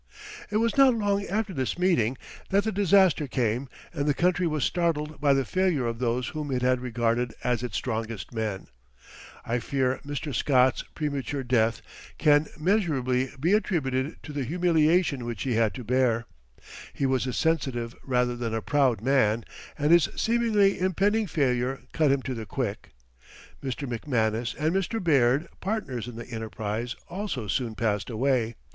It 0.49 0.57
was 0.57 0.77
not 0.77 0.95
long 0.95 1.27
after 1.27 1.53
this 1.53 1.77
meeting 1.77 2.17
that 2.49 2.63
the 2.63 2.71
disaster 2.71 3.27
came 3.27 3.69
and 3.93 4.07
the 4.07 4.15
country 4.15 4.47
was 4.47 4.63
startled 4.63 5.21
by 5.21 5.33
the 5.35 5.45
failure 5.45 5.85
of 5.85 5.99
those 5.99 6.29
whom 6.29 6.51
it 6.51 6.63
had 6.63 6.81
regarded 6.81 7.35
as 7.43 7.61
its 7.61 7.77
strongest 7.77 8.33
men. 8.33 8.65
I 9.45 9.59
fear 9.59 9.99
Mr. 10.03 10.33
Scott's 10.33 10.81
premature 10.95 11.43
death 11.43 11.83
can 12.17 12.47
measurably 12.59 13.29
be 13.39 13.53
attributed 13.53 14.15
to 14.23 14.33
the 14.33 14.43
humiliation 14.43 15.23
which 15.23 15.43
he 15.43 15.53
had 15.53 15.71
to 15.75 15.83
bear. 15.83 16.25
He 16.93 17.05
was 17.05 17.27
a 17.27 17.31
sensitive 17.33 17.95
rather 18.03 18.35
than 18.35 18.55
a 18.55 18.61
proud 18.63 19.01
man, 19.01 19.45
and 19.77 19.91
his 19.91 20.09
seemingly 20.15 20.79
impending 20.79 21.27
failure 21.27 21.79
cut 21.93 22.11
him 22.11 22.23
to 22.23 22.33
the 22.33 22.47
quick. 22.47 22.89
Mr. 23.63 23.87
McManus 23.87 24.55
and 24.57 24.75
Mr. 24.75 24.99
Baird, 24.99 25.47
partners 25.59 26.07
in 26.07 26.15
the 26.15 26.25
enterprise, 26.25 26.95
also 27.07 27.45
soon 27.45 27.75
passed 27.75 28.09
away. 28.09 28.55